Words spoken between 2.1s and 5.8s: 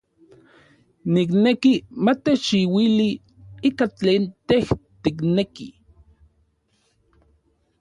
techchiuili ikan tlen tej tikneki.